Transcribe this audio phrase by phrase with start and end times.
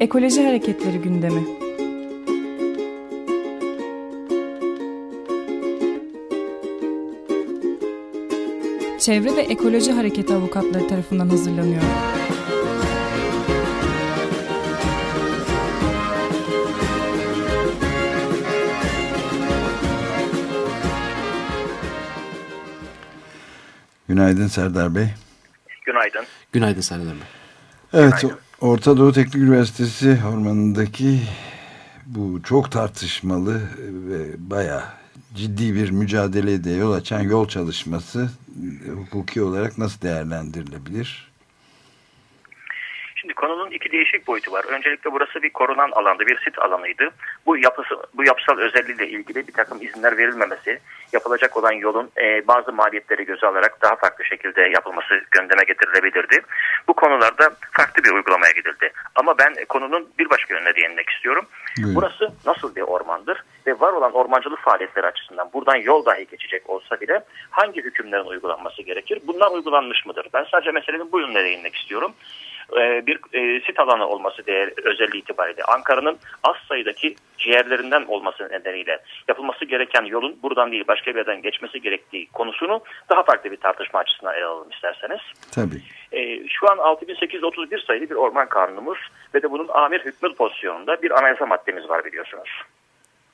[0.00, 1.44] Ekoloji Hareketleri gündemi.
[8.98, 11.82] Çevre ve Ekoloji Hareketi avukatları tarafından hazırlanıyor.
[24.08, 25.06] Günaydın Serdar Bey.
[25.86, 26.24] Günaydın.
[26.52, 27.26] Günaydın Serdar Bey.
[27.92, 28.49] Evet, Günaydın.
[28.60, 31.20] Orta Doğu Teknik Üniversitesi ormanındaki
[32.06, 33.60] bu çok tartışmalı
[34.08, 34.82] ve bayağı
[35.34, 38.30] ciddi bir mücadeleye de yol açan yol çalışması
[38.96, 41.29] hukuki olarak nasıl değerlendirilebilir?
[43.40, 44.64] Konunun iki değişik boyutu var.
[44.68, 47.10] Öncelikle burası bir korunan alandı, bir sit alanıydı.
[47.46, 50.80] Bu yapısı, bu yapısal özelliğiyle ilgili bir takım izinler verilmemesi,
[51.12, 56.40] yapılacak olan yolun e, bazı maliyetleri göze alarak daha farklı şekilde yapılması gündeme getirilebilirdi.
[56.88, 58.92] Bu konularda farklı bir uygulamaya gidildi.
[59.14, 61.46] Ama ben konunun bir başka yönüne değinmek istiyorum.
[61.76, 61.94] Buyurun.
[61.94, 67.00] Burası nasıl bir ormandır ve var olan ormancılık faaliyetleri açısından buradan yol dahi geçecek olsa
[67.00, 69.20] bile hangi hükümlerin uygulanması gerekir?
[69.26, 70.26] Bunlar uygulanmış mıdır?
[70.34, 72.12] Ben sadece meselenin bu yönüne değinmek istiyorum
[73.06, 79.64] bir e, sit alanı olması değer, özelliği itibariyle Ankara'nın az sayıdaki ciğerlerinden olması nedeniyle yapılması
[79.64, 84.34] gereken yolun buradan değil başka bir yerden geçmesi gerektiği konusunu daha farklı bir tartışma açısından
[84.34, 85.20] ele alalım isterseniz.
[85.54, 85.82] Tabii.
[86.12, 88.98] E, şu an 6831 sayılı bir orman kanunumuz
[89.34, 92.50] ve de bunun amir hükmü pozisyonunda bir anayasa maddemiz var biliyorsunuz.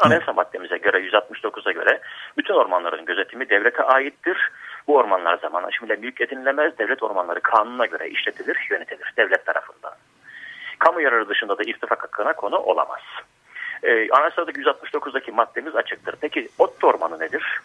[0.00, 2.00] Anayasa maddemize göre 169'a göre
[2.38, 4.50] bütün ormanların gözetimi devlete aittir
[4.88, 6.78] bu ormanlar zaman aşımıyla mülk edinilemez.
[6.78, 9.92] Devlet ormanları kanuna göre işletilir, yönetilir devlet tarafından.
[10.78, 13.00] Kamu yararı dışında da irtifak hakkına konu olamaz.
[13.82, 16.16] Ee, Anayasadaki 169'daki maddemiz açıktır.
[16.20, 17.60] Peki ODTÜ ormanı nedir?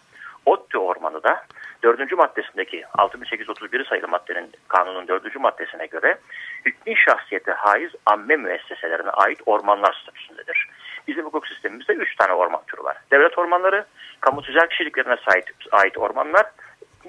[0.46, 1.44] ODTÜ ormanı da
[1.84, 2.12] 4.
[2.12, 5.36] maddesindeki 6831 sayılı maddenin kanunun 4.
[5.36, 6.18] maddesine göre
[6.66, 10.70] hükmü şahsiyete haiz amme müesseselerine ait ormanlar statüsündedir.
[11.08, 12.98] Bizim hukuk sistemimizde 3 tane orman türü var.
[13.12, 13.86] Devlet ormanları,
[14.20, 16.46] kamu tüzel kişiliklerine ait, ait ormanlar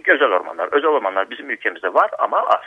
[0.07, 0.69] özel ormanlar.
[0.73, 2.65] Özel ormanlar bizim ülkemizde var ama az.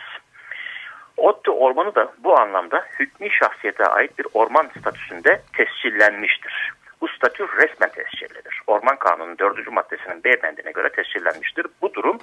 [1.17, 6.73] ODTÜ ormanı da bu anlamda hükmü şahsiyete ait bir orman statüsünde tescillenmiştir.
[7.01, 8.61] Bu statü resmen tescillidir.
[8.67, 9.71] Orman Kanunu 4.
[9.71, 11.67] maddesinin B bendine göre tescillenmiştir.
[11.81, 12.17] Bu durum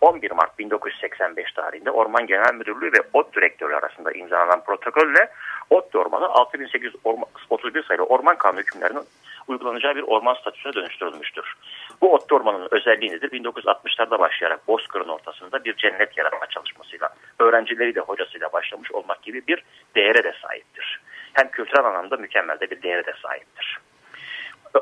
[0.00, 5.28] 11 Mart 1985 tarihinde Orman Genel Müdürlüğü ve ODTÜ Direktörü arasında imzalanan protokolle
[5.70, 9.04] ODTÜ Ormanı 6831 sayılı Orman Kanunu hükümlerinin
[9.48, 11.54] uygulanacağı bir orman statüsüne dönüştürülmüştür.
[12.00, 13.30] Bu ot ormanının özelliği nedir?
[13.30, 19.64] 1960'larda başlayarak Bozkır'ın ortasında bir cennet yaratma çalışmasıyla, öğrencileriyle, hocasıyla başlamış olmak gibi bir
[19.96, 21.00] değere de sahiptir.
[21.32, 23.78] Hem kültürel anlamda mükemmel de bir değere de sahiptir.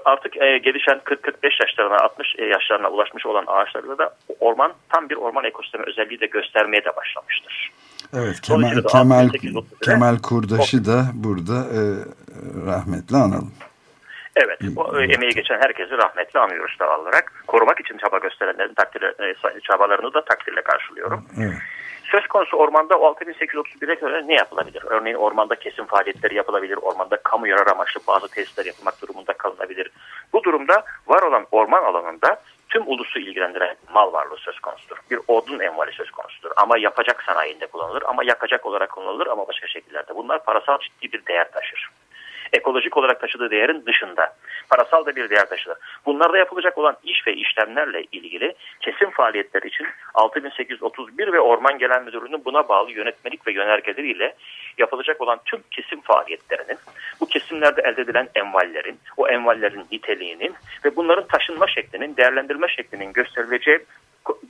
[0.05, 5.17] Artık e, gelişen 40-45 yaşlarına 60 e, yaşlarına ulaşmış olan ağaçlarda da orman tam bir
[5.17, 7.71] orman ekosistemi özelliği de göstermeye de başlamıştır.
[8.15, 9.29] Evet Kemal, Kemal,
[9.85, 11.81] Kemal Kurdaş'ı da burada e,
[12.67, 13.53] rahmetle analım.
[14.37, 17.33] Evet, o emeği geçen herkesi rahmetle anıyoruz da olarak.
[17.47, 21.25] Korumak için çaba gösterenlerin takdirle, e, çabalarını da takdirle karşılıyorum.
[21.41, 21.59] Evet.
[22.05, 24.83] Söz konusu ormanda o 6831'e göre ne yapılabilir?
[24.87, 29.91] Örneğin ormanda kesim faaliyetleri yapılabilir, ormanda kamu yarar amaçlı bazı tesisler yapılmak durumunda kalınabilir.
[30.33, 34.97] Bu durumda var olan orman alanında tüm ulusu ilgilendiren mal varlığı söz konusudur.
[35.11, 36.51] Bir odun envali söz konusudur.
[36.57, 40.15] Ama yapacak sanayinde kullanılır, ama yakacak olarak kullanılır ama başka şekillerde.
[40.17, 41.91] Bunlar parasal ciddi bir değer taşır
[42.57, 44.37] ekolojik olarak taşıdığı değerin dışında.
[44.71, 45.73] Parasal da bir değer taşır.
[46.07, 52.45] Bunlarda yapılacak olan iş ve işlemlerle ilgili kesim faaliyetleri için 6831 ve Orman Genel Müdürlüğü'nün
[52.45, 54.35] buna bağlı yönetmelik ve yönergeleriyle
[54.79, 56.79] yapılacak olan tüm kesim faaliyetlerinin,
[57.21, 63.79] bu kesimlerde elde edilen envallerin, o envallerin niteliğinin ve bunların taşınma şeklinin, değerlendirme şeklinin gösterileceği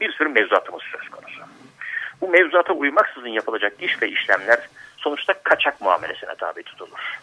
[0.00, 1.40] bir sürü mevzuatımız söz konusu.
[2.20, 4.58] Bu mevzuata uymaksızın yapılacak iş ve işlemler
[4.96, 7.18] sonuçta kaçak muamelesine tabi tutulur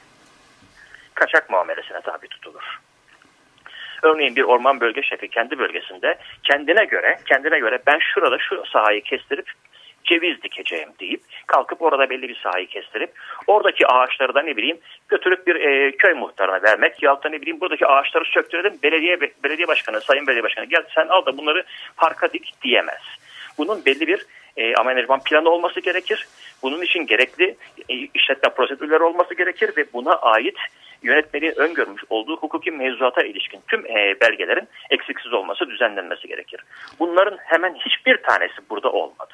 [1.16, 2.80] kaçak muamelesine tabi tutulur.
[4.04, 9.02] Örneğin bir orman bölge şefi kendi bölgesinde kendine göre kendine göre ben şurada şu sahayı
[9.02, 9.52] kestirip
[10.04, 13.12] ceviz dikeceğim deyip kalkıp orada belli bir sahayı kestirip
[13.48, 14.78] oradaki ağaçları da ne bileyim
[15.08, 19.68] götürüp bir e, köy muhtarına vermek ya da ne bileyim buradaki ağaçları söktürelim belediye belediye
[19.68, 21.64] başkanı sayın belediye başkanı gel sen al da bunları
[21.98, 23.02] parka dik diyemez.
[23.58, 24.26] Bunun belli bir
[24.58, 26.28] e, amenajman planı olması gerekir.
[26.64, 27.56] Bunun için gerekli
[27.90, 30.58] e, işletme prosedürleri olması gerekir ve buna ait
[31.04, 36.62] yönetmeliğin öngörmüş olduğu hukuki mevzuata ilişkin tüm e, belgelerin eksiksiz olması, düzenlenmesi gerekir.
[37.00, 39.34] Bunların hemen hiçbir tanesi burada olmadı.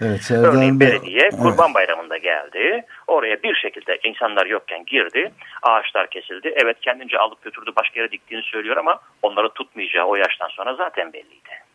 [0.00, 1.34] Evet, Örneğin belediye evet.
[1.42, 2.84] Kurban Bayramı'nda geldi.
[3.06, 5.32] Oraya bir şekilde insanlar yokken girdi.
[5.62, 6.54] Ağaçlar kesildi.
[6.56, 11.12] Evet kendince alıp götürdü başka yere diktiğini söylüyor ama onları tutmayacağı o yaştan sonra zaten
[11.12, 11.69] belliydi.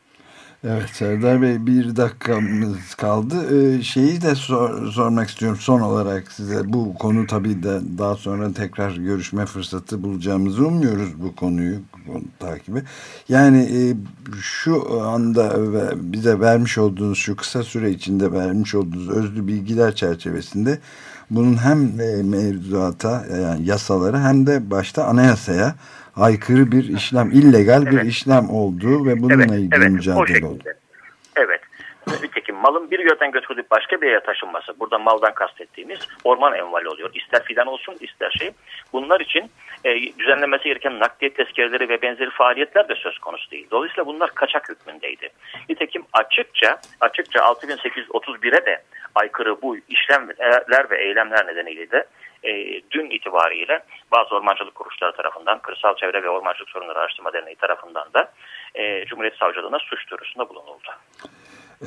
[0.67, 3.35] Evet Serdar Bey bir dakikamız kaldı.
[3.55, 6.73] Ee, şeyi de sor, sormak istiyorum son olarak size.
[6.73, 11.77] Bu konu tabii de daha sonra tekrar görüşme fırsatı bulacağımızı umuyoruz bu konuyu
[12.07, 12.83] konu takibi.
[13.29, 13.81] Yani e,
[14.41, 15.53] şu anda
[15.95, 20.79] bize vermiş olduğunuz şu kısa süre içinde vermiş olduğunuz özlü bilgiler çerçevesinde
[21.29, 25.75] bunun hem e, mevzuata yani yasalara hem de başta anayasaya
[26.17, 27.93] aykırı bir işlem, illegal evet.
[27.93, 30.63] bir işlem olduğu ve bununla evet, ilgili evet, mücadele oldu.
[31.35, 31.61] Evet.
[32.23, 37.09] Nitekim malın bir yerden götürülüp başka bir yere taşınması, burada maldan kastettiğimiz orman envali oluyor.
[37.13, 38.51] İster fidan olsun ister şey.
[38.93, 39.51] Bunlar için
[39.83, 43.67] e, düzenlenmesi gereken nakliyet tezkereleri ve benzeri faaliyetler de söz konusu değil.
[43.71, 45.29] Dolayısıyla bunlar kaçak hükmündeydi.
[45.69, 48.83] Nitekim açıkça açıkça 6831'e de
[49.15, 52.05] aykırı bu işlemler ve eylemler nedeniyle de
[52.45, 58.07] e, dün itibariyle bazı ormancılık kuruluşları tarafından, Kırsal Çevre ve Ormancılık Sorunları Araştırma Derneği tarafından
[58.13, 58.31] da
[58.75, 60.89] e, Cumhuriyet Savcılığına suç duyurusunda bulunuldu.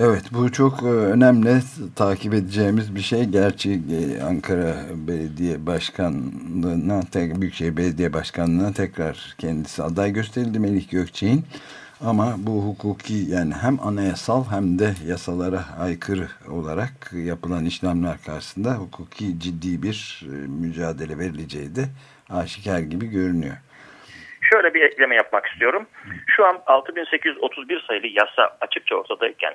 [0.00, 1.60] Evet bu çok e, önemli
[1.96, 3.24] takip edeceğimiz bir şey.
[3.24, 4.74] Gerçi e, Ankara
[5.08, 7.00] Belediye Başkanlığı'na,
[7.40, 11.44] Büyükşehir Belediye Başkanlığı'na tekrar kendisi aday gösterildi Melih Gökçe'nin.
[12.06, 19.40] Ama bu hukuki yani hem anayasal hem de yasalara aykırı olarak yapılan işlemler karşısında hukuki
[19.40, 21.84] ciddi bir e, mücadele verileceği de
[22.30, 23.56] aşikar gibi görünüyor.
[24.40, 25.86] Şöyle bir ekleme yapmak istiyorum.
[26.26, 29.54] Şu an 6831 sayılı yasa açıkça ortadayken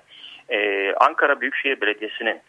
[0.50, 2.42] e, Ankara Büyükşehir Belediyesi'nin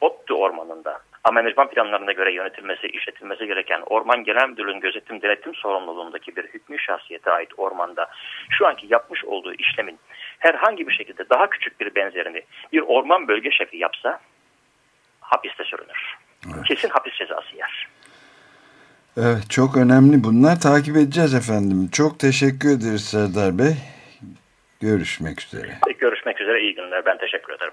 [0.00, 6.44] ODTÜ ormanında amenajman planlarına göre yönetilmesi, işletilmesi gereken Orman Genel Müdürlüğü'nün gözetim denetim sorumluluğundaki bir
[6.44, 8.06] hükmü şahsiyete ait ormanda
[8.50, 9.98] şu anki yapmış olduğu işlemin
[10.38, 12.42] herhangi bir şekilde daha küçük bir benzerini
[12.72, 14.20] bir orman bölge şefi yapsa
[15.20, 16.16] hapiste sürünür.
[16.54, 16.64] Evet.
[16.64, 17.88] Kesin hapis cezası yer.
[19.16, 20.60] Evet çok önemli bunlar.
[20.60, 21.88] Takip edeceğiz efendim.
[21.92, 23.74] Çok teşekkür ederiz Serdar Bey.
[24.80, 25.78] Görüşmek üzere.
[25.98, 26.60] Görüşmek üzere.
[26.60, 27.06] İyi günler.
[27.06, 27.72] Ben teşekkür ederim.